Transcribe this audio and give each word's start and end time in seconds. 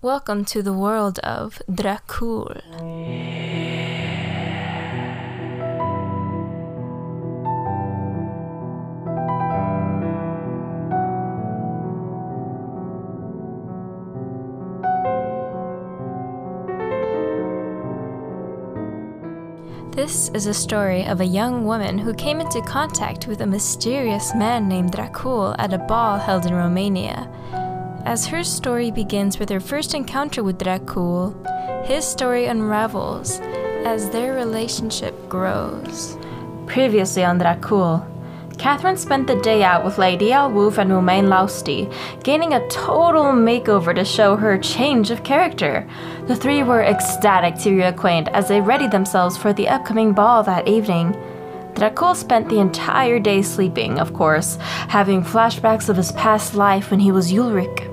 Welcome 0.00 0.44
to 0.44 0.62
the 0.62 0.72
world 0.72 1.18
of 1.24 1.60
Dracul. 1.68 2.62
This 19.96 20.28
is 20.28 20.46
a 20.46 20.54
story 20.54 21.04
of 21.06 21.20
a 21.20 21.24
young 21.24 21.64
woman 21.64 21.98
who 21.98 22.14
came 22.14 22.40
into 22.40 22.62
contact 22.62 23.26
with 23.26 23.40
a 23.40 23.46
mysterious 23.48 24.32
man 24.32 24.68
named 24.68 24.92
Dracul 24.92 25.56
at 25.58 25.72
a 25.72 25.78
ball 25.78 26.18
held 26.18 26.46
in 26.46 26.54
Romania. 26.54 27.28
As 28.08 28.24
her 28.28 28.42
story 28.42 28.90
begins 28.90 29.38
with 29.38 29.50
her 29.50 29.60
first 29.60 29.92
encounter 29.92 30.42
with 30.42 30.58
Dracul, 30.58 31.34
his 31.84 32.06
story 32.06 32.46
unravels 32.46 33.38
as 33.84 34.08
their 34.08 34.32
relationship 34.32 35.14
grows. 35.28 36.16
Previously 36.64 37.22
on 37.22 37.38
Dracul, 37.38 38.02
Catherine 38.56 38.96
spent 38.96 39.26
the 39.26 39.38
day 39.42 39.62
out 39.62 39.84
with 39.84 39.98
Laidee 39.98 40.30
Alwoof 40.30 40.78
and 40.78 40.90
Woomane 40.90 41.28
Lousty, 41.28 41.86
gaining 42.24 42.54
a 42.54 42.66
total 42.70 43.24
makeover 43.24 43.94
to 43.94 44.06
show 44.06 44.36
her 44.36 44.56
change 44.56 45.10
of 45.10 45.22
character. 45.22 45.86
The 46.28 46.36
three 46.36 46.62
were 46.62 46.82
ecstatic 46.82 47.56
to 47.56 47.76
reacquaint 47.76 48.28
as 48.28 48.48
they 48.48 48.62
readied 48.62 48.90
themselves 48.90 49.36
for 49.36 49.52
the 49.52 49.68
upcoming 49.68 50.14
ball 50.14 50.42
that 50.44 50.66
evening. 50.66 51.12
Dracul 51.74 52.16
spent 52.16 52.48
the 52.48 52.58
entire 52.58 53.18
day 53.20 53.42
sleeping, 53.42 54.00
of 54.00 54.14
course, 54.14 54.56
having 54.88 55.22
flashbacks 55.22 55.90
of 55.90 55.98
his 55.98 56.10
past 56.12 56.54
life 56.54 56.90
when 56.90 57.00
he 57.00 57.12
was 57.12 57.30
Ulric. 57.30 57.87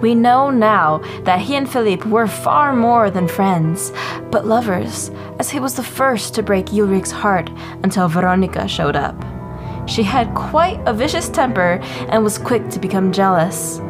We 0.00 0.14
know 0.14 0.50
now 0.50 0.98
that 1.24 1.40
he 1.40 1.56
and 1.56 1.68
Philippe 1.68 2.08
were 2.08 2.28
far 2.28 2.74
more 2.74 3.10
than 3.10 3.26
friends, 3.26 3.92
but 4.30 4.46
lovers, 4.46 5.10
as 5.38 5.50
he 5.50 5.58
was 5.58 5.74
the 5.74 5.82
first 5.82 6.34
to 6.34 6.42
break 6.42 6.72
Ulric's 6.72 7.10
heart 7.10 7.50
until 7.82 8.08
Veronica 8.08 8.68
showed 8.68 8.94
up. 8.94 9.16
She 9.88 10.02
had 10.02 10.34
quite 10.34 10.80
a 10.86 10.92
vicious 10.92 11.28
temper 11.28 11.80
and 12.10 12.22
was 12.22 12.38
quick 12.38 12.68
to 12.70 12.78
become 12.78 13.10
jealous. 13.10 13.80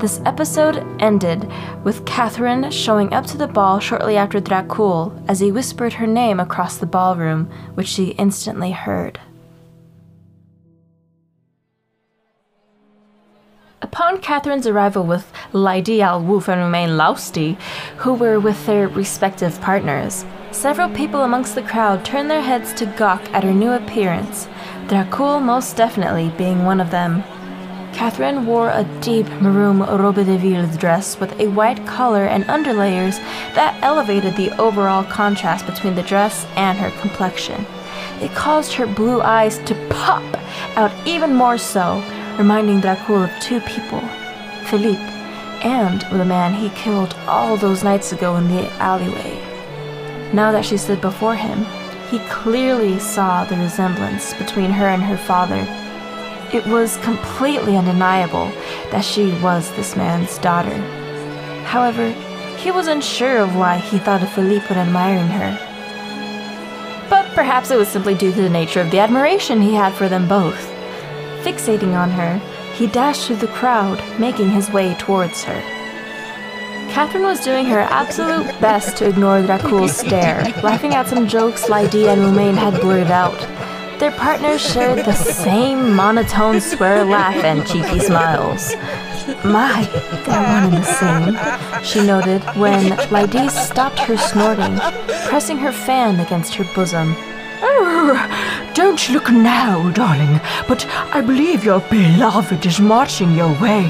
This 0.00 0.20
episode 0.26 0.84
ended 1.00 1.50
with 1.84 2.04
Catherine 2.04 2.70
showing 2.70 3.12
up 3.14 3.24
to 3.26 3.38
the 3.38 3.46
ball 3.46 3.78
shortly 3.78 4.16
after 4.16 4.40
Dracul 4.40 5.24
as 5.28 5.40
he 5.40 5.52
whispered 5.52 5.94
her 5.94 6.06
name 6.06 6.40
across 6.40 6.76
the 6.76 6.86
ballroom, 6.86 7.50
which 7.74 7.86
she 7.86 8.08
instantly 8.18 8.72
heard. 8.72 9.20
Upon 13.82 14.22
Catherine's 14.22 14.66
arrival 14.66 15.04
with 15.04 15.30
Laidee 15.52 16.00
Alwoof 16.00 16.48
and 16.48 16.62
Woomane 16.62 16.96
Lousty, 16.96 17.58
who 17.98 18.14
were 18.14 18.40
with 18.40 18.64
their 18.64 18.88
respective 18.88 19.60
partners, 19.60 20.24
several 20.50 20.88
people 20.88 21.24
amongst 21.24 21.54
the 21.54 21.62
crowd 21.62 22.02
turned 22.02 22.30
their 22.30 22.40
heads 22.40 22.72
to 22.72 22.86
gawk 22.86 23.20
at 23.34 23.44
her 23.44 23.52
new 23.52 23.72
appearance, 23.72 24.48
Dracul 24.86 25.42
most 25.42 25.76
definitely 25.76 26.30
being 26.38 26.64
one 26.64 26.80
of 26.80 26.90
them. 26.90 27.22
Catherine 27.92 28.46
wore 28.46 28.70
a 28.70 28.84
deep 29.02 29.28
maroon 29.42 29.80
robe 29.80 30.24
de 30.24 30.38
ville 30.38 30.66
dress 30.78 31.20
with 31.20 31.38
a 31.38 31.48
white 31.48 31.86
collar 31.86 32.24
and 32.24 32.44
underlayers 32.44 33.18
that 33.54 33.78
elevated 33.82 34.36
the 34.36 34.58
overall 34.58 35.04
contrast 35.04 35.66
between 35.66 35.94
the 35.94 36.02
dress 36.02 36.46
and 36.56 36.78
her 36.78 36.90
complexion. 37.02 37.66
It 38.22 38.32
caused 38.34 38.72
her 38.72 38.86
blue 38.86 39.20
eyes 39.20 39.58
to 39.66 39.74
pop 39.90 40.24
out 40.76 40.92
even 41.06 41.34
more 41.34 41.58
so, 41.58 42.02
reminding 42.38 42.80
Dracul 42.80 43.24
of 43.24 43.42
two 43.42 43.60
people 43.60 44.00
Philippe 44.66 45.00
and 45.62 46.04
of 46.04 46.18
the 46.18 46.24
man 46.24 46.52
he 46.52 46.68
killed 46.70 47.14
all 47.26 47.56
those 47.56 47.82
nights 47.82 48.12
ago 48.12 48.36
in 48.36 48.48
the 48.48 48.70
alleyway. 48.74 49.40
Now 50.32 50.52
that 50.52 50.64
she 50.64 50.76
stood 50.76 51.00
before 51.00 51.34
him, 51.34 51.64
he 52.10 52.18
clearly 52.28 52.98
saw 52.98 53.44
the 53.44 53.56
resemblance 53.56 54.34
between 54.34 54.70
her 54.70 54.88
and 54.88 55.02
her 55.02 55.16
father. 55.16 55.66
It 56.52 56.66
was 56.66 56.98
completely 56.98 57.76
undeniable 57.76 58.46
that 58.90 59.04
she 59.04 59.32
was 59.40 59.70
this 59.72 59.96
man's 59.96 60.38
daughter. 60.38 60.76
However, 61.64 62.10
he 62.58 62.70
was 62.70 62.86
unsure 62.86 63.38
of 63.38 63.56
why 63.56 63.78
he 63.78 63.98
thought 63.98 64.22
of 64.22 64.32
Philippe 64.32 64.66
when 64.66 64.78
admiring 64.78 65.28
her. 65.28 67.06
But 67.08 67.26
perhaps 67.34 67.70
it 67.70 67.78
was 67.78 67.88
simply 67.88 68.14
due 68.14 68.32
to 68.32 68.42
the 68.42 68.50
nature 68.50 68.80
of 68.80 68.90
the 68.90 68.98
admiration 68.98 69.62
he 69.62 69.74
had 69.74 69.94
for 69.94 70.08
them 70.08 70.28
both. 70.28 70.75
Fixating 71.46 71.96
on 71.96 72.10
her, 72.10 72.38
he 72.74 72.88
dashed 72.88 73.28
through 73.28 73.36
the 73.36 73.46
crowd, 73.46 74.02
making 74.18 74.50
his 74.50 74.68
way 74.72 74.94
towards 74.94 75.44
her. 75.44 75.60
Catherine 76.90 77.22
was 77.22 77.44
doing 77.44 77.66
her 77.66 77.78
absolute 77.78 78.48
best 78.60 78.96
to 78.96 79.08
ignore 79.08 79.40
Dracul's 79.42 79.96
stare, 79.96 80.42
laughing 80.64 80.94
at 80.94 81.06
some 81.06 81.28
jokes 81.28 81.68
Laidee 81.68 82.08
and 82.08 82.22
Woomane 82.22 82.56
had 82.56 82.80
blurted 82.80 83.12
out. 83.12 83.38
Their 84.00 84.10
partners 84.10 84.60
shared 84.60 85.04
the 85.04 85.12
same 85.12 85.94
monotone 85.94 86.60
swear 86.60 87.04
laugh 87.04 87.36
and 87.44 87.64
cheeky 87.64 88.00
smiles. 88.00 88.74
My, 89.44 89.88
they're 90.26 90.42
one 90.42 90.64
and 90.64 90.72
the 90.72 90.82
same, 90.82 91.84
she 91.84 92.04
noted 92.04 92.42
when 92.56 92.98
Laidee 93.12 93.50
stopped 93.50 94.00
her 94.00 94.16
snorting, 94.16 94.78
pressing 95.28 95.58
her 95.58 95.70
fan 95.70 96.18
against 96.18 96.56
her 96.56 96.64
bosom. 96.74 97.14
Don't 98.76 99.08
look 99.08 99.30
now, 99.30 99.90
darling, 99.92 100.38
but 100.68 100.84
I 101.10 101.22
believe 101.22 101.64
your 101.64 101.80
beloved 101.80 102.66
is 102.66 102.78
marching 102.78 103.34
your 103.34 103.58
way. 103.58 103.86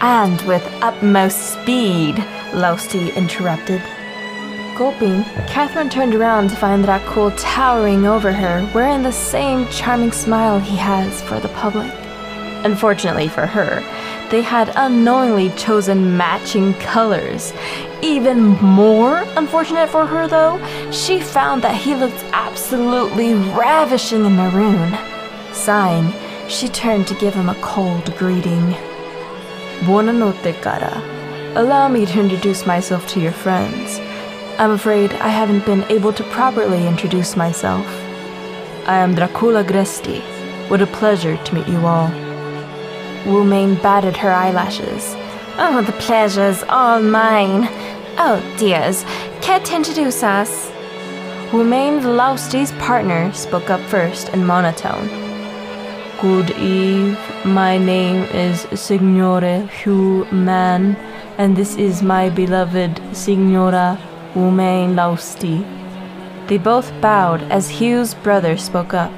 And 0.00 0.40
with 0.42 0.64
utmost 0.80 1.54
speed, 1.54 2.24
Lousty 2.54 3.10
interrupted. 3.16 3.82
Gulping, 4.76 5.24
Catherine 5.48 5.90
turned 5.90 6.14
around 6.14 6.50
to 6.50 6.56
find 6.56 6.84
Dracul 6.84 7.34
towering 7.36 8.06
over 8.06 8.30
her, 8.30 8.70
wearing 8.72 9.02
the 9.02 9.10
same 9.10 9.66
charming 9.70 10.12
smile 10.12 10.60
he 10.60 10.76
has 10.76 11.20
for 11.22 11.40
the 11.40 11.48
public. 11.48 11.92
Unfortunately 12.64 13.26
for 13.26 13.44
her, 13.44 13.80
they 14.30 14.42
had 14.42 14.70
unknowingly 14.76 15.50
chosen 15.56 16.16
matching 16.16 16.74
colors. 16.74 17.52
Even 18.02 18.40
more 18.62 19.24
unfortunate 19.36 19.88
for 19.88 20.06
her, 20.06 20.28
though, 20.28 20.60
she 20.92 21.20
found 21.20 21.62
that 21.62 21.74
he 21.74 21.94
looked 21.94 22.24
absolutely 22.32 23.34
ravishing 23.34 24.24
in 24.24 24.36
maroon. 24.36 24.96
Sighing, 25.52 26.12
she 26.48 26.68
turned 26.68 27.06
to 27.08 27.14
give 27.14 27.34
him 27.34 27.48
a 27.48 27.56
cold 27.56 28.16
greeting. 28.16 28.74
Buonanotte, 29.80 30.60
cara. 30.62 31.02
Allow 31.56 31.88
me 31.88 32.06
to 32.06 32.20
introduce 32.20 32.66
myself 32.66 33.06
to 33.08 33.20
your 33.20 33.32
friends. 33.32 33.98
I'm 34.58 34.70
afraid 34.70 35.12
I 35.14 35.28
haven't 35.28 35.66
been 35.66 35.84
able 35.84 36.12
to 36.12 36.24
properly 36.24 36.86
introduce 36.86 37.36
myself. 37.36 37.86
I 38.86 38.98
am 38.98 39.14
Dracul 39.14 39.62
Agresti. 39.62 40.20
What 40.68 40.82
a 40.82 40.86
pleasure 40.86 41.36
to 41.36 41.54
meet 41.54 41.68
you 41.68 41.84
all. 41.86 42.08
Woomane 43.24 43.80
batted 43.82 44.16
her 44.16 44.32
eyelashes. 44.32 45.14
Oh, 45.60 45.82
the 45.82 45.92
pleasure's 45.92 46.62
all 46.68 47.00
mine. 47.00 47.68
Oh, 48.20 48.42
dears, 48.58 49.04
care 49.42 49.60
to 49.60 49.76
introduce 49.76 50.24
us? 50.24 50.72
Woomane, 51.52 52.02
partner, 52.80 53.32
spoke 53.32 53.70
up 53.70 53.80
first 53.82 54.30
in 54.30 54.44
monotone. 54.44 55.06
Good 56.20 56.50
eve. 56.58 57.16
My 57.44 57.78
name 57.78 58.24
is 58.34 58.66
Signore 58.74 59.68
Hugh 59.70 60.26
Mann, 60.32 60.96
and 61.38 61.56
this 61.56 61.76
is 61.76 62.02
my 62.02 62.28
beloved 62.28 63.00
Signora 63.12 63.96
Woomane 64.34 64.96
Lousty. 64.96 65.64
They 66.48 66.58
both 66.58 66.90
bowed 67.00 67.44
as 67.52 67.70
Hugh's 67.70 68.14
brother 68.14 68.56
spoke 68.56 68.94
up. 68.94 69.12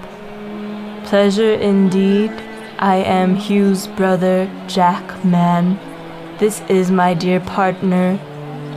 Pleasure 1.04 1.54
indeed. 1.54 2.32
I 2.78 2.96
am 2.96 3.34
Hugh's 3.34 3.86
brother, 3.86 4.46
Jack 4.68 5.24
Mann. 5.24 5.78
This 6.36 6.60
is 6.68 6.90
my 6.90 7.14
dear 7.14 7.40
partner, 7.40 8.20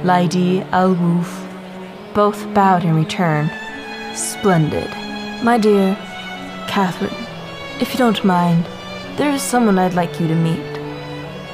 Laidee 0.03 0.65
Alwoof. 0.71 1.47
Both 2.13 2.53
bowed 2.53 2.83
in 2.83 2.95
return. 2.95 3.49
Splendid. 4.13 4.89
My 5.43 5.57
dear 5.57 5.95
Catherine, 6.67 7.15
if 7.79 7.91
you 7.91 7.97
don't 7.97 8.23
mind, 8.23 8.65
there 9.17 9.31
is 9.31 9.41
someone 9.41 9.79
I'd 9.79 9.93
like 9.93 10.19
you 10.19 10.27
to 10.27 10.35
meet. 10.35 10.73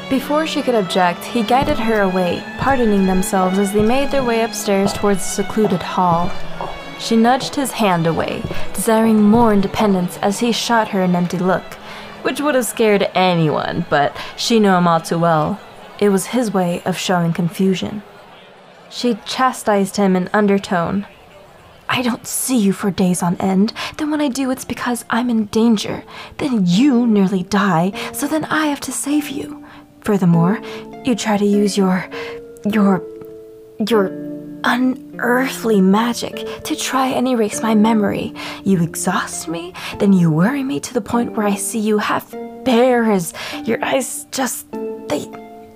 Before 0.09 0.47
she 0.47 0.61
could 0.61 0.75
object, 0.75 1.23
he 1.23 1.43
guided 1.43 1.77
her 1.77 2.01
away, 2.01 2.43
pardoning 2.57 3.05
themselves 3.05 3.57
as 3.57 3.71
they 3.73 3.83
made 3.83 4.11
their 4.11 4.23
way 4.23 4.41
upstairs 4.41 4.91
towards 4.93 5.19
the 5.19 5.43
secluded 5.43 5.81
hall. 5.81 6.31
She 6.99 7.15
nudged 7.15 7.55
his 7.55 7.71
hand 7.71 8.07
away, 8.07 8.43
desiring 8.73 9.21
more 9.21 9.53
independence 9.53 10.17
as 10.17 10.39
he 10.39 10.51
shot 10.51 10.89
her 10.89 11.01
an 11.01 11.15
empty 11.15 11.37
look 11.37 11.77
which 12.21 12.41
would 12.41 12.55
have 12.55 12.65
scared 12.65 13.09
anyone, 13.15 13.85
but 13.89 14.15
she 14.35 14.59
knew 14.59 14.71
him 14.71 14.87
all 14.87 14.99
too 14.99 15.19
well. 15.19 15.59
It 15.99 16.09
was 16.09 16.27
his 16.27 16.53
way 16.53 16.81
of 16.85 16.97
showing 16.97 17.33
confusion. 17.33 18.03
She 18.89 19.17
chastised 19.25 19.97
him 19.97 20.15
in 20.15 20.29
undertone. 20.33 21.05
I 21.87 22.01
don't 22.01 22.27
see 22.27 22.57
you 22.57 22.71
for 22.73 22.91
days 22.91 23.23
on 23.23 23.35
end. 23.37 23.73
Then 23.97 24.11
when 24.11 24.21
I 24.21 24.27
do, 24.27 24.51
it's 24.51 24.65
because 24.65 25.05
I'm 25.09 25.29
in 25.29 25.45
danger. 25.45 26.03
Then 26.37 26.63
you 26.65 27.07
nearly 27.07 27.43
die, 27.43 27.93
so 28.13 28.27
then 28.27 28.45
I 28.45 28.67
have 28.67 28.79
to 28.81 28.91
save 28.91 29.29
you. 29.29 29.65
Furthermore, 30.01 30.59
you 31.03 31.15
try 31.15 31.37
to 31.37 31.45
use 31.45 31.77
your 31.77 32.07
your. 32.65 33.03
your 33.89 34.29
unearthly 34.63 35.79
magic 35.79 36.35
to 36.65 36.75
try 36.75 37.07
and 37.07 37.25
erase 37.29 37.61
my 37.61 37.73
memory. 37.73 38.33
You 38.65 38.83
exhaust 38.83 39.47
me, 39.47 39.73
then 39.99 40.11
you 40.11 40.29
worry 40.29 40.63
me 40.63 40.81
to 40.81 40.93
the 40.93 40.99
point 40.99 41.37
where 41.37 41.47
I 41.47 41.55
see 41.55 41.79
you 41.79 41.97
half 41.97 42.31
bare 42.65 43.09
as 43.09 43.33
your 43.63 43.81
eyes 43.83 44.25
just. 44.31 44.69
they. 45.07 45.25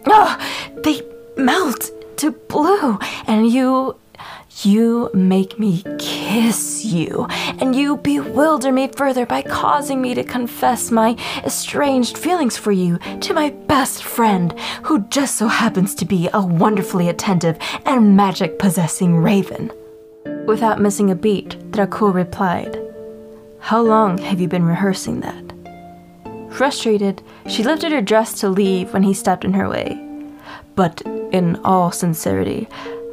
oh, 0.07 0.37
they 0.83 1.01
melt 1.37 1.89
to 2.17 2.31
blue, 2.31 2.99
and 3.27 3.51
you 3.51 3.97
you 4.61 5.09
make 5.13 5.57
me 5.57 5.83
kiss 5.97 6.85
you, 6.85 7.25
and 7.59 7.75
you 7.75 7.97
bewilder 7.97 8.71
me 8.71 8.87
further 8.87 9.25
by 9.25 9.41
causing 9.41 10.01
me 10.01 10.13
to 10.13 10.23
confess 10.23 10.91
my 10.91 11.17
estranged 11.43 12.17
feelings 12.17 12.55
for 12.55 12.71
you 12.71 12.97
to 13.21 13.33
my 13.33 13.49
best 13.49 14.03
friend, 14.03 14.57
who 14.83 14.99
just 15.07 15.35
so 15.35 15.47
happens 15.47 15.95
to 15.95 16.05
be 16.05 16.29
a 16.33 16.41
wonderfully 16.41 17.09
attentive 17.09 17.57
and 17.85 18.15
magic 18.15 18.59
possessing 18.59 19.17
raven. 19.17 19.71
Without 20.45 20.79
missing 20.79 21.09
a 21.09 21.15
beat, 21.15 21.57
Dracul 21.71 22.13
replied, 22.13 22.79
How 23.59 23.81
long 23.81 24.17
have 24.19 24.39
you 24.39 24.47
been 24.47 24.65
rehearsing 24.65 25.21
that? 25.21 25.43
Frustrated, 26.53 27.23
she 27.47 27.63
lifted 27.63 27.91
her 27.91 28.01
dress 28.01 28.39
to 28.41 28.49
leave 28.49 28.93
when 28.93 29.03
he 29.03 29.13
stepped 29.13 29.43
in 29.43 29.53
her 29.53 29.67
way. 29.67 29.99
But 30.75 31.01
in 31.33 31.55
all 31.65 31.91
sincerity, 31.91 32.67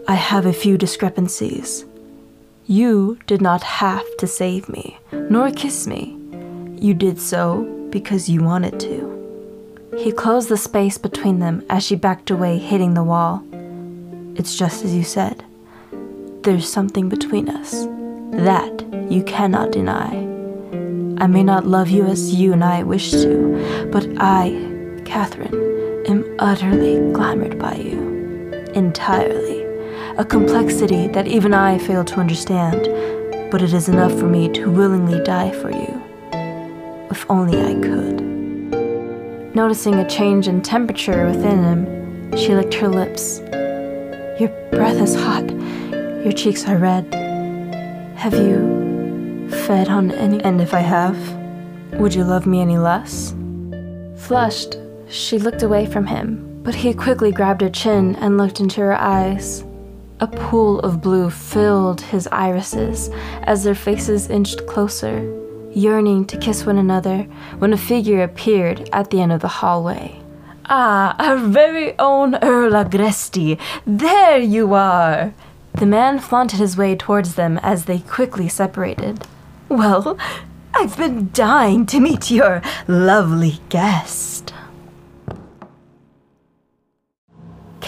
I 0.07 0.15
have 0.15 0.45
a 0.45 0.53
few 0.53 0.77
discrepancies. 0.77 1.85
You 2.67 3.19
did 3.27 3.41
not 3.41 3.63
have 3.63 4.05
to 4.19 4.27
save 4.27 4.69
me, 4.69 4.99
nor 5.11 5.51
kiss 5.51 5.87
me. 5.87 6.17
You 6.79 6.95
did 6.95 7.19
so 7.19 7.65
because 7.91 8.29
you 8.29 8.43
wanted 8.43 8.79
to. 8.81 9.11
He 9.99 10.13
closed 10.13 10.49
the 10.49 10.57
space 10.57 10.99
between 10.99 11.41
them 11.41 11.65
as 11.69 11.83
she 11.83 11.97
backed 11.97 12.31
away, 12.31 12.59
hitting 12.59 12.95
the 12.95 13.03
wall. 13.03 13.43
It's 14.37 14.55
just 14.55 14.85
as 14.85 14.95
you 14.95 15.03
said. 15.03 15.45
There's 16.43 16.71
something 16.71 17.09
between 17.09 17.49
us. 17.49 17.87
That 18.45 18.85
you 19.11 19.25
cannot 19.25 19.73
deny. 19.73 20.15
I 21.23 21.27
may 21.27 21.43
not 21.43 21.67
love 21.67 21.89
you 21.91 22.07
as 22.07 22.35
you 22.35 22.53
and 22.53 22.63
I 22.63 22.83
wish 22.83 23.11
to, 23.11 23.89
but 23.91 24.07
I, 24.19 25.03
Catherine, 25.05 25.71
am 26.11 26.37
utterly 26.39 26.97
glamored 27.13 27.59
by 27.59 27.75
you. 27.75 28.01
Entirely 28.75 29.61
a 30.19 30.25
complexity 30.25 31.09
that 31.09 31.27
even 31.27 31.55
I 31.55 31.79
fail 31.79 32.05
to 32.05 32.21
understand, 32.21 32.89
but 33.51 33.63
it 33.63 33.73
is 33.73 33.89
enough 33.89 34.13
for 34.19 34.27
me 34.27 34.49
to 34.53 34.71
willingly 34.71 35.23
die 35.25 35.51
for 35.51 35.71
you. 35.71 36.03
If 37.11 37.25
only 37.31 37.61
I 37.61 37.75
could. 37.81 38.21
Noticing 39.55 39.95
a 39.95 40.09
change 40.09 40.47
in 40.47 40.63
temperature 40.63 41.27
within 41.27 41.65
him, 41.65 42.37
she 42.37 42.55
licked 42.55 42.75
her 42.75 42.89
lips. 42.89 43.41
Your 44.41 44.51
breath 44.71 45.01
is 45.01 45.15
hot. 45.15 45.49
Your 46.25 46.33
cheeks 46.33 46.67
are 46.69 46.77
red. 46.77 47.15
Have 48.17 48.35
you 48.35 49.49
fed 49.67 49.89
on 49.89 50.11
any? 50.13 50.43
And 50.43 50.61
if 50.61 50.75
I 50.75 50.81
have, 50.81 51.17
would 51.95 52.15
you 52.15 52.25
love 52.25 52.47
me 52.47 52.61
any 52.61 52.79
less? 52.79 53.35
Flushed, 54.17 54.77
she 55.11 55.39
looked 55.39 55.63
away 55.63 55.87
from 55.87 56.07
him, 56.07 56.61
but 56.63 56.75
he 56.75 56.95
quickly 56.95 57.33
grabbed 57.33 57.61
her 57.61 57.69
chin 57.71 58.17
and 58.17 58.39
looked 58.39 58.61
into 58.61 58.81
her 58.81 58.95
eyes. 58.95 59.65
A 60.21 60.27
pool 60.27 60.81
of 60.81 61.01
blue 61.01 61.31
filled 61.31 62.01
his 62.01 62.29
irises 62.29 63.11
as 63.43 63.65
their 63.65 63.75
faces 63.75 64.29
inched 64.29 64.67
closer, 64.67 65.21
yearning 65.73 66.27
to 66.27 66.37
kiss 66.37 66.67
one 66.67 66.79
another 66.79 67.23
when 67.59 67.73
a 67.73 67.79
figure 67.79 68.23
appeared 68.23 68.89
at 68.93 69.11
the 69.11 69.21
end 69.21 69.33
of 69.33 69.41
the 69.41 69.49
hallway. 69.49 70.21
Ah, 70.67 71.17
our 71.19 71.37
very 71.37 71.99
own 71.99 72.37
Earl 72.37 72.73
Agresti! 72.73 73.59
There 73.87 74.39
you 74.39 74.75
are! 74.75 75.35
The 75.75 75.87
man 75.87 76.19
flaunted 76.19 76.61
his 76.61 76.77
way 76.77 76.95
towards 76.95 77.35
them 77.35 77.59
as 77.63 77.87
they 77.87 78.01
quickly 78.01 78.49
separated. 78.49 79.27
Well, 79.69 80.19
I've 80.75 80.97
been 80.97 81.31
dying 81.33 81.87
to 81.87 82.01
meet 82.01 82.31
your 82.31 82.63
lovely 82.87 83.61
guest. 83.69 84.53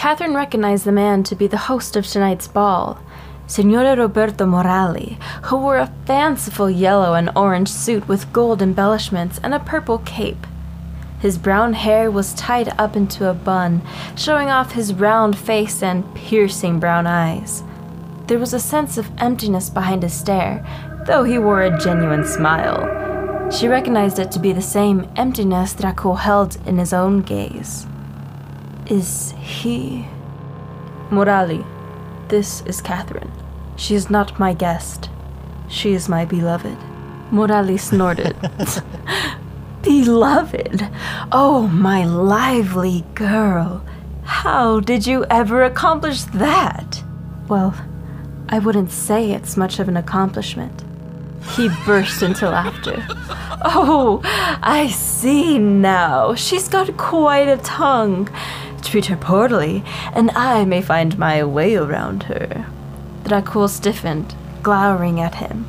Catherine 0.03 0.35
recognized 0.35 0.83
the 0.83 0.91
man 0.91 1.23
to 1.23 1.33
be 1.33 1.47
the 1.47 1.69
host 1.71 1.95
of 1.95 2.05
tonight's 2.05 2.45
ball, 2.45 2.99
Signore 3.47 3.97
Roberto 3.97 4.45
Morali, 4.45 5.17
who 5.43 5.55
wore 5.55 5.77
a 5.77 5.93
fanciful 6.05 6.69
yellow 6.69 7.13
and 7.13 7.29
orange 7.37 7.69
suit 7.69 8.05
with 8.05 8.33
gold 8.33 8.61
embellishments 8.61 9.39
and 9.41 9.53
a 9.53 9.61
purple 9.61 9.99
cape. 9.99 10.45
His 11.19 11.37
brown 11.37 11.71
hair 11.71 12.11
was 12.11 12.33
tied 12.33 12.77
up 12.77 12.97
into 12.97 13.29
a 13.29 13.33
bun, 13.33 13.81
showing 14.17 14.49
off 14.49 14.73
his 14.73 14.93
round 14.93 15.37
face 15.37 15.81
and 15.81 16.03
piercing 16.13 16.81
brown 16.81 17.07
eyes. 17.07 17.63
There 18.27 18.39
was 18.39 18.53
a 18.53 18.59
sense 18.59 18.97
of 18.97 19.09
emptiness 19.19 19.69
behind 19.69 20.03
his 20.03 20.11
stare, 20.11 20.65
though 21.07 21.23
he 21.23 21.39
wore 21.39 21.61
a 21.61 21.79
genuine 21.79 22.25
smile. 22.25 23.49
She 23.49 23.69
recognized 23.69 24.19
it 24.19 24.33
to 24.33 24.39
be 24.39 24.51
the 24.51 24.61
same 24.61 25.09
emptiness 25.15 25.73
Dracul 25.73 26.19
held 26.19 26.57
in 26.67 26.77
his 26.77 26.91
own 26.91 27.21
gaze. 27.21 27.87
Is 28.93 29.33
he. 29.39 30.05
Morali, 31.09 31.65
this 32.27 32.61
is 32.67 32.79
Catherine. 32.79 33.31
She 33.75 33.95
is 33.95 34.11
not 34.11 34.37
my 34.37 34.53
guest. 34.53 35.09
She 35.67 35.93
is 35.93 36.07
my 36.07 36.25
beloved. 36.25 36.77
Morali 37.31 37.79
snorted. 37.79 38.35
beloved? 39.81 40.87
Oh, 41.31 41.65
my 41.69 42.05
lively 42.05 43.03
girl. 43.15 43.83
How 44.25 44.79
did 44.79 45.07
you 45.07 45.25
ever 45.25 45.63
accomplish 45.63 46.21
that? 46.25 47.03
Well, 47.47 47.73
I 48.49 48.59
wouldn't 48.59 48.91
say 48.91 49.31
it's 49.31 49.57
much 49.57 49.79
of 49.79 49.87
an 49.87 49.97
accomplishment. 49.97 50.83
He 51.55 51.67
burst 51.83 52.21
into 52.21 52.47
laughter. 52.47 53.03
Oh, 53.65 54.21
I 54.61 54.89
see 54.89 55.57
now. 55.57 56.35
She's 56.35 56.67
got 56.67 56.95
quite 56.97 57.47
a 57.47 57.57
tongue 57.57 58.29
treat 58.83 59.05
her 59.07 59.17
poorly, 59.17 59.83
and 60.13 60.31
I 60.31 60.65
may 60.65 60.81
find 60.81 61.17
my 61.17 61.43
way 61.43 61.75
around 61.75 62.23
her. 62.23 62.67
Dracul 63.23 63.69
stiffened, 63.69 64.35
glowering 64.61 65.19
at 65.19 65.35
him. 65.35 65.65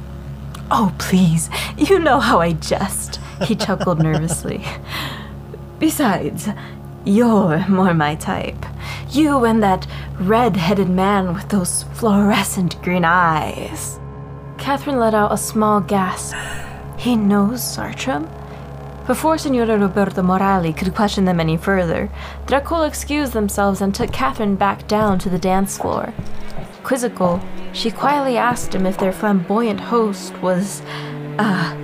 Oh, 0.70 0.94
please, 0.98 1.50
you 1.76 1.98
know 1.98 2.20
how 2.20 2.40
I 2.40 2.52
jest, 2.52 3.20
he 3.42 3.54
chuckled 3.56 4.02
nervously. 4.02 4.64
Besides, 5.78 6.48
you're 7.04 7.66
more 7.68 7.94
my 7.94 8.14
type. 8.14 8.64
You 9.10 9.44
and 9.44 9.62
that 9.62 9.86
red 10.18 10.56
headed 10.56 10.88
man 10.88 11.34
with 11.34 11.48
those 11.50 11.82
fluorescent 11.94 12.80
green 12.82 13.04
eyes. 13.04 13.98
Catherine 14.58 14.98
let 14.98 15.14
out 15.14 15.32
a 15.32 15.36
small 15.36 15.80
gasp. 15.80 16.34
He 16.96 17.16
knows 17.16 17.60
Sartram? 17.62 18.28
Before 19.06 19.36
Signora 19.36 19.78
Roberto 19.78 20.22
Morali 20.22 20.74
could 20.74 20.94
question 20.94 21.26
them 21.26 21.38
any 21.38 21.58
further, 21.58 22.08
Dracul 22.46 22.88
excused 22.88 23.34
themselves 23.34 23.82
and 23.82 23.94
took 23.94 24.10
Catherine 24.12 24.56
back 24.56 24.88
down 24.88 25.18
to 25.18 25.28
the 25.28 25.38
dance 25.38 25.76
floor. 25.76 26.14
Quizzical, 26.84 27.38
she 27.74 27.90
quietly 27.90 28.38
asked 28.38 28.74
him 28.74 28.86
if 28.86 28.96
their 28.96 29.12
flamboyant 29.12 29.78
host 29.78 30.34
was, 30.40 30.80
uh, 31.38 31.74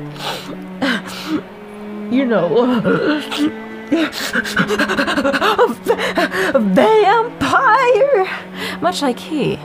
you 2.10 2.24
know, 2.24 2.80
a 6.54 6.58
vampire, 6.58 8.28
much 8.80 9.02
like 9.02 9.18
he. 9.18 9.58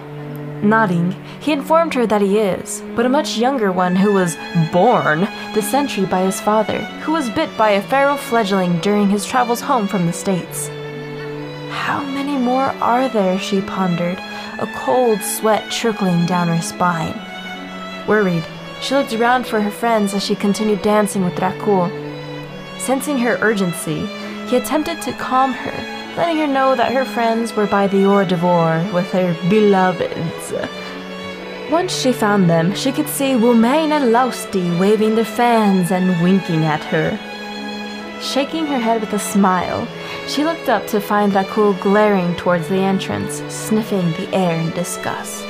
Nodding, 0.65 1.12
he 1.39 1.51
informed 1.51 1.93
her 1.93 2.07
that 2.07 2.22
he 2.22 2.39
is, 2.39 2.81
but 2.95 3.05
a 3.05 3.10
much 3.10 3.38
younger 3.38 3.72
one 3.72 3.95
who 3.95 4.12
was 4.12 4.36
born 4.72 5.27
the 5.53 5.62
century 5.62 6.05
by 6.05 6.22
his 6.22 6.41
father, 6.41 6.79
who 7.03 7.12
was 7.12 7.29
bit 7.29 7.55
by 7.55 7.72
a 7.72 7.81
feral 7.81 8.17
fledgling 8.17 8.79
during 8.79 9.10
his 9.10 9.25
travels 9.25 9.62
home 9.62 9.88
from 9.88 10.07
the 10.07 10.13
States. 10.13 10.69
How 11.69 12.03
many 12.03 12.36
more 12.36 12.74
are 12.81 13.07
there? 13.07 13.38
she 13.38 13.62
pondered, 13.62 14.17
a 14.60 14.67
cold 14.75 15.22
sweat 15.22 15.69
trickling 15.69 16.25
down 16.25 16.48
her 16.48 16.62
spine. 16.62 17.13
Worried, 18.07 18.43
she 18.81 18.95
looked 18.95 19.13
around 19.13 19.45
for 19.45 19.62
her 19.62 19.72
friends 19.72 20.15
as 20.15 20.25
she 20.25 20.36
continued 20.36 20.81
dancing 20.81 21.24
with 21.24 21.36
Dracul. 21.36 21.91
Sensing 22.79 23.19
her 23.19 23.38
urgency, 23.41 24.07
he 24.48 24.57
attempted 24.57 25.01
to 25.03 25.13
calm 25.13 25.53
her 25.53 25.95
letting 26.17 26.38
her 26.38 26.48
know 26.48 26.75
that 26.75 26.93
her 26.93 27.05
friends 27.05 27.55
were 27.55 27.67
by 27.67 27.88
the 27.88 28.00
d'oeuvre 28.00 28.89
with 28.93 29.12
their 29.12 29.34
beloveds. 29.50 30.53
Once 31.72 31.93
she 31.93 32.13
found 32.13 32.50
them, 32.50 32.74
she 32.74 32.91
could 32.91 33.07
see 33.07 33.34
Woomane 33.34 33.91
and 33.91 34.12
Lousty 34.12 34.69
waving 34.79 35.15
their 35.15 35.25
fans 35.25 35.91
and 35.91 36.22
winking 36.22 36.63
at 36.63 36.84
her. 36.86 37.17
Shaking 38.22 38.65
her 38.67 38.79
head 38.79 39.01
with 39.01 39.13
a 39.13 39.19
smile, 39.19 39.88
she 40.27 40.43
looked 40.43 40.69
up 40.69 40.88
to 40.88 41.01
find 41.01 41.34
Dracul 41.34 41.79
glaring 41.81 42.36
towards 42.36 42.67
the 42.69 42.77
entrance, 42.77 43.41
sniffing 43.53 44.12
the 44.12 44.34
air 44.34 44.55
in 44.60 44.72
disgust. 44.72 45.43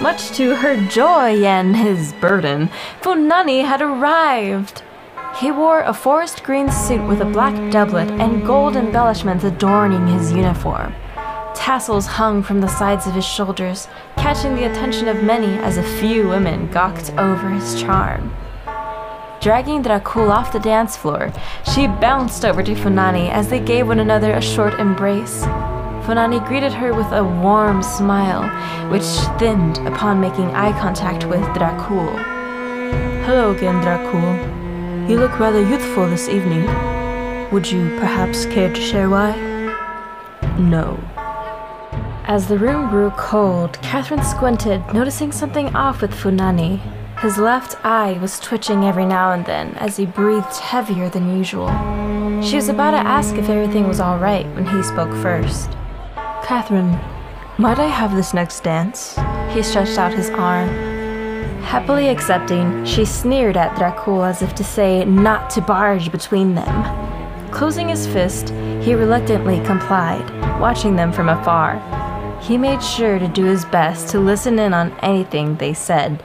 Much 0.00 0.30
to 0.32 0.56
her 0.56 0.76
joy 0.88 1.44
and 1.44 1.76
his 1.76 2.12
burden, 2.14 2.70
Funani 3.02 3.64
had 3.64 3.82
arrived. 3.82 4.81
He 5.42 5.50
wore 5.50 5.80
a 5.80 5.92
forest 5.92 6.44
green 6.44 6.70
suit 6.70 7.04
with 7.08 7.20
a 7.20 7.24
black 7.24 7.72
doublet 7.72 8.08
and 8.12 8.46
gold 8.46 8.76
embellishments 8.76 9.42
adorning 9.42 10.06
his 10.06 10.30
uniform. 10.30 10.94
tassels 11.56 12.06
hung 12.06 12.44
from 12.44 12.60
the 12.60 12.68
sides 12.68 13.08
of 13.08 13.14
his 13.14 13.24
shoulders, 13.24 13.88
catching 14.16 14.54
the 14.54 14.70
attention 14.70 15.08
of 15.08 15.24
many 15.24 15.58
as 15.58 15.78
a 15.78 15.98
few 15.98 16.28
women 16.28 16.70
gawked 16.70 17.12
over 17.18 17.48
his 17.50 17.82
charm. 17.82 18.32
Dragging 19.40 19.82
Dracul 19.82 20.30
off 20.30 20.52
the 20.52 20.60
dance 20.60 20.96
floor, 20.96 21.32
she 21.74 21.88
bounced 21.88 22.44
over 22.44 22.62
to 22.62 22.76
Funani 22.76 23.28
as 23.28 23.48
they 23.48 23.58
gave 23.58 23.88
one 23.88 23.98
another 23.98 24.34
a 24.34 24.40
short 24.40 24.74
embrace. 24.74 25.42
Funani 26.06 26.38
greeted 26.46 26.72
her 26.72 26.94
with 26.94 27.10
a 27.10 27.24
warm 27.24 27.82
smile, 27.82 28.44
which 28.92 29.02
thinned 29.40 29.78
upon 29.88 30.20
making 30.20 30.54
eye 30.54 30.78
contact 30.80 31.24
with 31.24 31.42
Dracul. 31.56 32.16
Hello 33.24 33.50
again, 33.50 33.82
Dracul. 33.82 34.61
You 35.08 35.18
look 35.18 35.38
rather 35.40 35.60
youthful 35.60 36.08
this 36.08 36.28
evening. 36.28 36.64
Would 37.50 37.70
you 37.70 37.98
perhaps 37.98 38.46
care 38.46 38.72
to 38.72 38.80
share 38.80 39.10
why? 39.10 39.34
No. 40.58 40.98
As 42.24 42.46
the 42.46 42.56
room 42.56 42.88
grew 42.88 43.10
cold, 43.10 43.80
Catherine 43.82 44.22
squinted, 44.22 44.80
noticing 44.94 45.32
something 45.32 45.74
off 45.74 46.02
with 46.02 46.12
Funani. 46.12 46.80
His 47.18 47.36
left 47.36 47.84
eye 47.84 48.16
was 48.20 48.38
twitching 48.38 48.84
every 48.84 49.04
now 49.04 49.32
and 49.32 49.44
then 49.44 49.74
as 49.74 49.96
he 49.96 50.06
breathed 50.06 50.56
heavier 50.56 51.08
than 51.08 51.36
usual. 51.36 51.68
She 52.40 52.54
was 52.54 52.68
about 52.68 52.92
to 52.92 52.98
ask 52.98 53.34
if 53.34 53.48
everything 53.48 53.88
was 53.88 53.98
all 53.98 54.18
right 54.18 54.46
when 54.54 54.66
he 54.66 54.82
spoke 54.84 55.12
first. 55.20 55.70
Catherine, 56.44 56.98
might 57.58 57.80
I 57.80 57.86
have 57.86 58.14
this 58.14 58.32
next 58.32 58.62
dance? 58.62 59.18
He 59.50 59.62
stretched 59.62 59.98
out 59.98 60.14
his 60.14 60.30
arm. 60.30 60.91
Happily 61.62 62.08
accepting, 62.08 62.84
she 62.84 63.04
sneered 63.04 63.56
at 63.56 63.76
Dracul 63.76 64.28
as 64.28 64.42
if 64.42 64.54
to 64.56 64.64
say 64.64 65.04
not 65.04 65.48
to 65.50 65.60
barge 65.60 66.12
between 66.12 66.54
them. 66.54 67.50
Closing 67.50 67.88
his 67.88 68.06
fist, 68.06 68.50
he 68.82 68.94
reluctantly 68.94 69.60
complied, 69.64 70.28
watching 70.60 70.96
them 70.96 71.12
from 71.12 71.28
afar. 71.28 71.80
He 72.40 72.58
made 72.58 72.82
sure 72.82 73.18
to 73.18 73.28
do 73.28 73.44
his 73.44 73.64
best 73.64 74.08
to 74.08 74.18
listen 74.18 74.58
in 74.58 74.74
on 74.74 74.92
anything 75.00 75.56
they 75.56 75.72
said. 75.74 76.22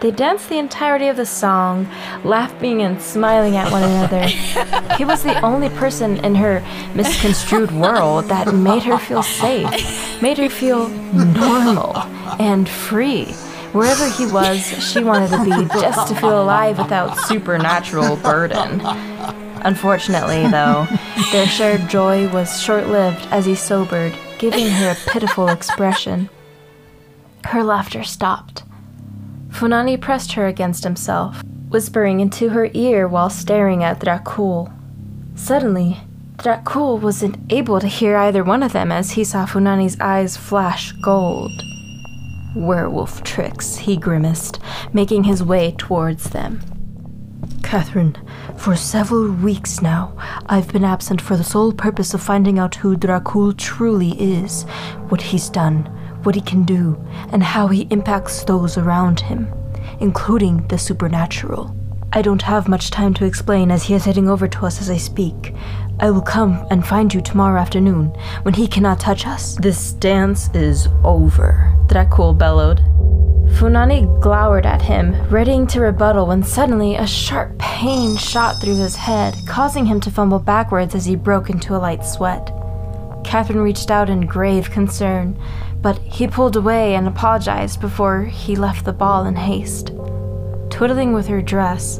They 0.00 0.10
danced 0.10 0.48
the 0.48 0.58
entirety 0.58 1.06
of 1.06 1.16
the 1.16 1.26
song, 1.26 1.88
laughing 2.24 2.82
and 2.82 3.00
smiling 3.00 3.56
at 3.56 3.70
one 3.70 3.84
another. 3.84 4.26
he 4.96 5.04
was 5.04 5.22
the 5.22 5.40
only 5.42 5.68
person 5.68 6.16
in 6.24 6.34
her 6.34 6.60
misconstrued 6.94 7.70
world 7.70 8.24
that 8.24 8.52
made 8.52 8.82
her 8.82 8.98
feel 8.98 9.22
safe, 9.22 10.20
made 10.20 10.38
her 10.38 10.48
feel 10.48 10.88
normal 10.88 11.96
and 12.40 12.68
free. 12.68 13.34
Wherever 13.72 14.08
he 14.10 14.26
was, 14.26 14.60
she 14.60 15.02
wanted 15.02 15.30
to 15.30 15.44
be 15.44 15.50
just 15.80 16.08
to 16.08 16.14
feel 16.14 16.42
alive 16.42 16.76
without 16.76 17.16
supernatural 17.20 18.16
burden. 18.16 18.82
Unfortunately, 19.64 20.46
though, 20.48 20.86
their 21.30 21.46
shared 21.46 21.88
joy 21.88 22.28
was 22.28 22.60
short 22.60 22.88
lived 22.88 23.26
as 23.30 23.46
he 23.46 23.54
sobered, 23.54 24.12
giving 24.38 24.68
her 24.68 24.90
a 24.90 25.10
pitiful 25.10 25.48
expression. 25.48 26.28
Her 27.46 27.64
laughter 27.64 28.04
stopped. 28.04 28.64
Funani 29.48 29.98
pressed 29.98 30.32
her 30.32 30.46
against 30.46 30.84
himself, 30.84 31.42
whispering 31.68 32.20
into 32.20 32.50
her 32.50 32.68
ear 32.74 33.08
while 33.08 33.30
staring 33.30 33.82
at 33.82 34.00
Dracul. 34.00 34.70
Suddenly, 35.34 35.98
Dracul 36.36 37.00
wasn't 37.00 37.38
able 37.50 37.80
to 37.80 37.86
hear 37.86 38.16
either 38.16 38.44
one 38.44 38.62
of 38.62 38.72
them 38.72 38.92
as 38.92 39.12
he 39.12 39.24
saw 39.24 39.46
Funani's 39.46 39.98
eyes 39.98 40.36
flash 40.36 40.92
gold. 40.92 41.52
Werewolf 42.54 43.22
tricks, 43.22 43.76
he 43.76 43.96
grimaced, 43.96 44.58
making 44.92 45.24
his 45.24 45.42
way 45.42 45.74
towards 45.78 46.30
them. 46.30 46.60
Catherine, 47.62 48.16
for 48.58 48.76
several 48.76 49.32
weeks 49.32 49.80
now, 49.80 50.14
I've 50.46 50.70
been 50.72 50.84
absent 50.84 51.20
for 51.20 51.36
the 51.36 51.44
sole 51.44 51.72
purpose 51.72 52.12
of 52.12 52.22
finding 52.22 52.58
out 52.58 52.74
who 52.74 52.96
Dracul 52.96 53.56
truly 53.56 54.10
is, 54.20 54.64
what 55.08 55.22
he's 55.22 55.48
done, 55.48 55.84
what 56.22 56.34
he 56.34 56.40
can 56.40 56.64
do, 56.64 57.02
and 57.30 57.42
how 57.42 57.68
he 57.68 57.88
impacts 57.90 58.44
those 58.44 58.76
around 58.76 59.20
him, 59.20 59.52
including 60.00 60.66
the 60.68 60.78
supernatural. 60.78 61.74
I 62.12 62.20
don't 62.20 62.42
have 62.42 62.68
much 62.68 62.90
time 62.90 63.14
to 63.14 63.24
explain 63.24 63.70
as 63.70 63.84
he 63.84 63.94
is 63.94 64.04
heading 64.04 64.28
over 64.28 64.46
to 64.46 64.66
us 64.66 64.82
as 64.82 64.90
I 64.90 64.98
speak. 64.98 65.54
I 65.98 66.10
will 66.10 66.20
come 66.20 66.66
and 66.70 66.86
find 66.86 67.12
you 67.12 67.22
tomorrow 67.22 67.58
afternoon 67.58 68.08
when 68.42 68.52
he 68.52 68.68
cannot 68.68 69.00
touch 69.00 69.26
us. 69.26 69.56
This 69.56 69.94
dance 69.94 70.50
is 70.54 70.88
over, 71.04 71.74
Dracul 71.92 72.38
bellowed. 72.38 72.78
Funani 73.58 74.06
glowered 74.22 74.64
at 74.64 74.80
him, 74.80 75.14
readying 75.28 75.66
to 75.66 75.82
rebuttal 75.82 76.26
when 76.26 76.42
suddenly 76.42 76.94
a 76.94 77.06
sharp 77.06 77.58
pain 77.58 78.16
shot 78.16 78.58
through 78.58 78.76
his 78.76 78.96
head, 78.96 79.36
causing 79.46 79.84
him 79.84 80.00
to 80.00 80.10
fumble 80.10 80.38
backwards 80.38 80.94
as 80.94 81.04
he 81.04 81.16
broke 81.16 81.50
into 81.50 81.76
a 81.76 81.78
light 81.78 82.02
sweat. 82.02 82.50
Catherine 83.24 83.60
reached 83.60 83.90
out 83.90 84.08
in 84.08 84.24
grave 84.24 84.70
concern, 84.70 85.38
but 85.82 85.98
he 85.98 86.26
pulled 86.26 86.56
away 86.56 86.94
and 86.94 87.06
apologized 87.06 87.78
before 87.78 88.22
he 88.22 88.56
left 88.56 88.86
the 88.86 88.92
ball 88.94 89.26
in 89.26 89.36
haste. 89.36 89.88
Twiddling 90.70 91.12
with 91.12 91.26
her 91.26 91.42
dress, 91.42 91.98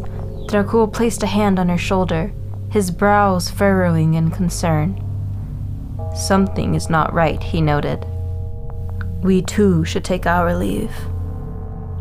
Dracul 0.48 0.90
placed 0.90 1.22
a 1.22 1.26
hand 1.26 1.58
on 1.58 1.68
her 1.68 1.76
shoulder, 1.76 2.32
his 2.70 2.90
brows 2.90 3.50
furrowing 3.50 4.14
in 4.14 4.30
concern. 4.30 4.98
Something 6.16 6.74
is 6.74 6.88
not 6.88 7.12
right, 7.12 7.42
he 7.42 7.60
noted. 7.60 8.06
We 9.22 9.42
too 9.42 9.84
should 9.84 10.04
take 10.04 10.26
our 10.26 10.54
leave. 10.54 10.92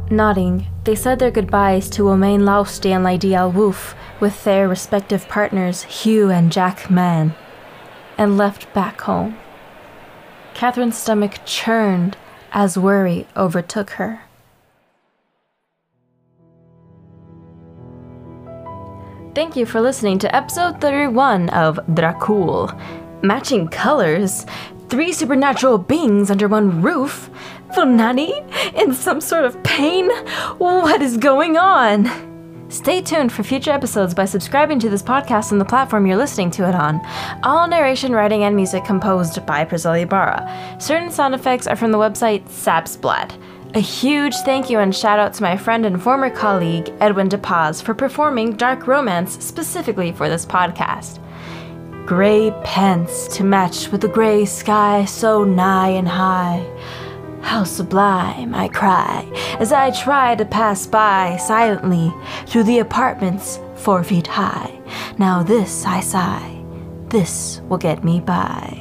Nodding, 0.10 0.68
they 0.84 0.96
said 0.96 1.20
their 1.20 1.32
goodbyes 1.32 1.90
to 1.92 2.04
Woomane 2.04 2.42
Lousty 2.44 2.92
and 2.92 3.06
Laidee 3.06 3.38
Alwoof 3.38 3.96
with 4.20 4.44
their 4.44 4.68
respective 4.68 5.28
partners 5.30 5.84
Hugh 5.84 6.30
and 6.30 6.52
Jack 6.52 6.90
Mann, 6.90 7.34
and 8.18 8.38
left 8.38 8.74
back 8.74 9.02
home. 9.02 9.38
Catherine's 10.54 10.98
stomach 10.98 11.40
churned 11.46 12.18
as 12.52 12.78
worry 12.78 13.26
overtook 13.38 13.92
her. 13.92 14.22
Thank 19.34 19.56
you 19.56 19.66
for 19.66 19.80
listening 19.80 20.20
to 20.20 20.36
episode 20.36 20.82
31 20.82 21.50
of 21.50 21.78
Dracul. 21.88 22.78
Matching 23.24 23.70
colors, 23.70 24.46
three 24.92 25.14
supernatural 25.14 25.78
beings 25.78 26.30
under 26.30 26.50
one 26.50 26.82
roof, 26.82 27.30
Funani 27.70 28.30
in 28.76 28.94
some 28.94 29.22
sort 29.22 29.46
of 29.46 29.64
pain. 29.64 30.12
What 30.58 31.02
is 31.02 31.16
going 31.16 31.56
on? 31.56 32.12
Stay 32.70 33.02
tuned 33.02 33.32
for 33.32 33.42
future 33.42 33.72
episodes 33.72 34.14
by 34.14 34.26
subscribing 34.26 34.80
to 34.80 34.90
this 34.90 35.02
podcast 35.02 35.54
on 35.54 35.60
the 35.60 35.66
platform 35.66 36.06
you're 36.06 36.18
listening 36.18 36.52
to 36.52 36.68
it 36.68 36.76
on. 36.76 37.00
All 37.44 37.70
narration, 37.70 38.12
writing, 38.12 38.44
and 38.44 38.54
music 38.54 38.84
composed 38.84 39.46
by 39.46 39.64
Priscilla 39.64 40.00
Ibarra. 40.00 40.78
Certain 40.78 41.10
sound 41.10 41.36
effects 41.36 41.68
are 41.68 41.78
from 41.78 41.94
the 41.94 41.98
website 41.98 42.44
Zapsplat. 42.50 43.42
A 43.76 43.80
huge 43.80 44.36
thank 44.44 44.70
you 44.70 44.80
and 44.80 44.94
shout 44.94 45.20
out 45.20 45.34
to 45.36 45.44
my 45.44 45.56
friend 45.56 45.86
and 45.86 46.04
former 46.04 46.30
colleague, 46.30 46.94
Edwin 47.00 47.30
DePaz, 47.30 47.82
for 47.82 47.94
performing 47.94 48.58
Dark 48.58 48.88
Romance 48.88 49.42
specifically 49.42 50.12
for 50.12 50.28
this 50.28 50.46
podcast. 50.46 51.20
Gray 52.06 52.52
pants 52.64 53.28
to 53.38 53.44
match 53.44 53.90
with 53.90 54.02
the 54.02 54.08
gray 54.08 54.46
sky 54.46 55.06
so 55.06 55.44
nigh 55.44 55.90
and 55.90 56.08
high. 56.08 56.66
How 57.42 57.64
sublime, 57.64 58.54
I 58.54 58.68
cry, 58.68 59.30
as 59.60 59.72
I 59.72 59.92
try 59.92 60.36
to 60.36 60.46
pass 60.46 60.86
by 60.86 61.38
silently 61.38 62.14
through 62.48 62.64
the 62.64 62.80
apartments 62.80 63.60
four 63.76 64.04
feet 64.04 64.28
high. 64.28 64.80
Now 65.18 65.44
this 65.44 65.86
I 65.86 66.02
sigh, 66.02 66.64
this 67.08 67.62
will 67.70 67.78
get 67.78 68.04
me 68.04 68.20
by. 68.20 68.81